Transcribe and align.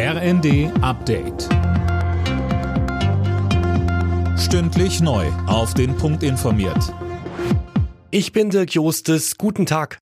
RND 0.00 0.70
Update. 0.80 1.48
Stündlich 4.38 5.00
neu. 5.00 5.26
Auf 5.48 5.74
den 5.74 5.96
Punkt 5.96 6.22
informiert. 6.22 6.94
Ich 8.12 8.30
bin 8.30 8.50
Dirk 8.50 8.74
Jostes. 8.74 9.36
Guten 9.38 9.66
Tag. 9.66 9.98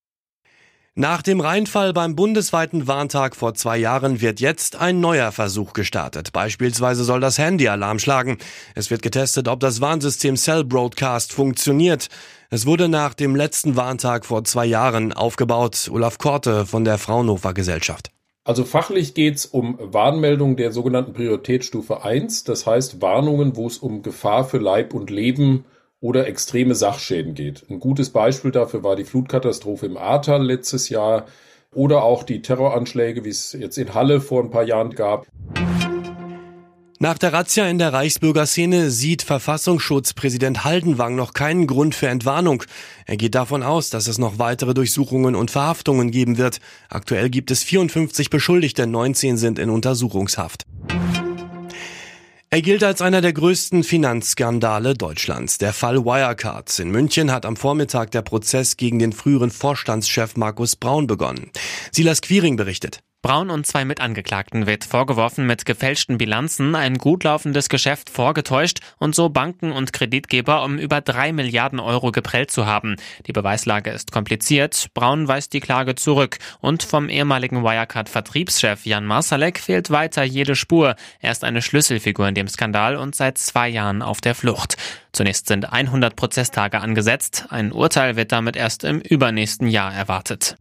Nach 0.97 1.23
dem 1.23 1.41
Rheinfall 1.41 1.95
beim 1.95 2.15
bundesweiten 2.15 2.87
Warntag 2.87 3.37
vor 3.37 3.55
zwei 3.55 3.79
Jahren 3.79 4.21
wird 4.21 4.39
jetzt 4.39 4.77
ein 4.77 5.01
neuer 5.01 5.33
Versuch 5.33 5.73
gestartet. 5.73 6.31
Beispielsweise 6.35 7.03
soll 7.03 7.21
das 7.21 7.39
Handy 7.39 7.67
Alarm 7.67 7.99
schlagen. 7.99 8.37
Es 8.75 8.91
wird 8.91 9.01
getestet, 9.01 9.49
ob 9.49 9.61
das 9.61 9.81
Warnsystem 9.81 10.37
Cell 10.37 10.65
Broadcast 10.65 11.33
funktioniert. 11.33 12.09
Es 12.51 12.67
wurde 12.67 12.91
nach 12.91 13.15
dem 13.15 13.35
letzten 13.35 13.77
Warntag 13.77 14.27
vor 14.27 14.45
zwei 14.45 14.67
Jahren 14.67 15.15
aufgebaut. 15.15 15.89
Olaf 15.91 16.19
Korte 16.19 16.67
von 16.67 16.85
der 16.85 16.99
Fraunhofer 16.99 17.55
Gesellschaft. 17.55 18.11
Also 18.47 18.65
fachlich 18.65 19.15
geht 19.15 19.35
es 19.35 19.47
um 19.47 19.77
Warnmeldungen 19.81 20.57
der 20.57 20.71
sogenannten 20.71 21.13
Prioritätsstufe 21.13 22.05
1, 22.05 22.45
das 22.45 22.65
heißt 22.65 23.03
Warnungen, 23.03 23.57
wo 23.57 23.67
es 23.67 23.79
um 23.79 24.03
Gefahr 24.03 24.45
für 24.45 24.59
Leib 24.59 24.95
und 24.95 25.11
Leben 25.11 25.65
oder 25.99 26.29
extreme 26.29 26.77
Sachschäden 26.77 27.35
geht. 27.35 27.65
Ein 27.69 27.81
gutes 27.81 28.11
Beispiel 28.11 28.53
dafür 28.53 28.85
war 28.85 28.95
die 28.95 29.03
Flutkatastrophe 29.03 29.87
im 29.87 29.97
Ahrtal 29.97 30.47
letztes 30.47 30.91
Jahr 30.91 31.27
oder 31.75 32.05
auch 32.05 32.23
die 32.23 32.41
Terroranschläge, 32.41 33.25
wie 33.25 33.31
es 33.31 33.53
jetzt 33.53 33.79
in 33.79 33.95
Halle 33.95 34.21
vor 34.21 34.45
ein 34.45 34.51
paar 34.51 34.63
Jahren 34.63 34.91
gab. 34.91 35.27
Nach 36.99 37.19
der 37.19 37.35
Razzia 37.35 37.69
in 37.69 37.77
der 37.77 37.93
Reichsbürgerszene 37.93 38.91
sieht 38.91 39.21
Verfassungsschutzpräsident 39.21 40.65
Haldenwang 40.65 41.15
noch 41.15 41.35
keinen 41.35 41.67
Grund 41.67 41.95
für 41.95 42.09
Entwarnung. 42.09 42.63
Er 43.05 43.19
geht 43.19 43.35
davon 43.35 43.63
aus, 43.63 43.91
dass 43.91 44.07
es 44.07 44.17
noch 44.17 44.39
weitere 44.39 44.73
Durchsuchungen 44.73 45.35
und 45.35 45.51
Verhaftungen 45.51 46.11
geben 46.11 46.39
wird. 46.39 46.59
Aktuell 46.89 47.29
gibt 47.29 47.51
es 47.51 47.63
54 47.65 48.31
Beschuldigte, 48.31 48.87
19 48.87 49.37
sind 49.37 49.59
in 49.59 49.69
Untersuchungshaft. 49.69 50.65
Er 52.49 52.63
gilt 52.63 52.83
als 52.83 53.03
einer 53.03 53.21
der 53.21 53.35
größten 53.35 53.85
Finanzskandale 53.85 54.95
Deutschlands. 54.95 55.59
Der 55.59 55.75
Fall 55.75 56.07
Wirecard. 56.07 56.79
In 56.79 56.91
München 56.91 57.31
hat 57.31 57.45
am 57.45 57.57
Vormittag 57.57 58.13
der 58.13 58.23
Prozess 58.23 58.79
gegen 58.79 58.99
den 58.99 59.13
früheren 59.13 59.51
Vorstandschef 59.51 60.37
Markus 60.37 60.77
Braun 60.77 61.07
begonnen. 61.07 61.51
Silas 61.93 62.23
Quiring 62.23 62.57
berichtet. 62.57 63.01
Braun 63.27 63.51
und 63.51 63.67
zwei 63.67 63.85
Mitangeklagten 63.85 64.69
wird 64.69 64.85
vorgeworfen, 64.85 65.49
mit 65.49 65.67
gefälschten 65.67 66.17
Bilanzen 66.17 66.77
ein 66.77 66.97
gut 66.97 67.25
laufendes 67.25 67.69
Geschäft 67.69 68.09
vorgetäuscht 68.09 68.79
und 68.99 69.17
so 69.17 69.31
Banken 69.31 69.73
und 69.73 69.93
Kreditgeber 69.93 70.63
um 70.63 70.79
über 70.79 71.01
drei 71.01 71.33
Milliarden 71.33 71.81
Euro 71.81 72.13
geprellt 72.13 72.53
zu 72.53 72.67
haben. 72.67 72.95
Die 73.27 73.33
Beweislage 73.33 73.91
ist 73.91 74.13
kompliziert. 74.13 74.91
Braun 74.95 75.27
weist 75.27 75.55
die 75.55 75.61
Klage 75.61 75.97
zurück 75.97 76.39
und 76.61 76.85
vom 76.85 77.09
ehemaligen 77.09 77.65
Wirecard-Vertriebschef 77.65 78.87
Jan 78.87 79.05
Marsalek 79.05 79.59
fehlt 79.59 79.91
weiter 79.91 80.23
jede 80.23 80.55
Spur. 80.55 80.95
Er 81.19 81.33
ist 81.33 81.43
eine 81.43 81.63
Schlüsselfigur 81.63 82.29
in 82.29 82.37
dem 82.37 82.47
Skandal 82.47 82.95
und 82.95 83.17
seit 83.17 83.39
zwei 83.39 83.69
Jahren 83.69 84.03
auf 84.03 84.21
der 84.21 84.37
Flucht. 84.37 84.77
Zunächst 85.11 85.49
sind 85.49 85.73
100 85.73 86.15
Prozesstage 86.15 86.81
angesetzt. 86.81 87.47
Ein 87.51 87.73
Urteil 87.73 88.15
wird 88.15 88.31
damit 88.31 88.55
erst 88.55 88.85
im 88.85 89.01
übernächsten 89.01 89.67
Jahr 89.67 89.93
erwartet. 89.93 90.57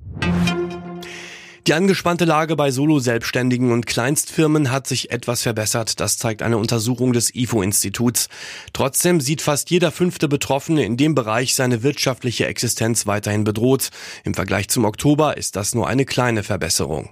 Die 1.67 1.73
angespannte 1.73 2.25
Lage 2.25 2.55
bei 2.55 2.69
Solo-Selbstständigen 2.69 3.71
und 3.71 3.87
Kleinstfirmen 3.87 4.71
hat 4.71 4.85
sich 4.85 5.09
etwas 5.09 5.41
verbessert. 5.41 5.99
Das 5.99 6.19
zeigt 6.19 6.43
eine 6.43 6.59
Untersuchung 6.59 7.11
des 7.11 7.33
IFO-Instituts. 7.33 8.29
Trotzdem 8.71 9.19
sieht 9.19 9.41
fast 9.41 9.71
jeder 9.71 9.91
fünfte 9.91 10.27
Betroffene 10.27 10.85
in 10.85 10.95
dem 10.95 11.15
Bereich 11.15 11.55
seine 11.55 11.81
wirtschaftliche 11.81 12.45
Existenz 12.45 13.07
weiterhin 13.07 13.45
bedroht. 13.45 13.89
Im 14.23 14.35
Vergleich 14.35 14.69
zum 14.69 14.85
Oktober 14.85 15.37
ist 15.37 15.55
das 15.55 15.73
nur 15.73 15.87
eine 15.87 16.05
kleine 16.05 16.43
Verbesserung. 16.43 17.09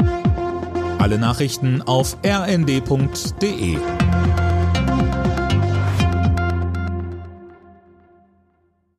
Alle 1.00 1.18
Nachrichten 1.18 1.82
auf 1.82 2.18
rnd.de 2.24 3.78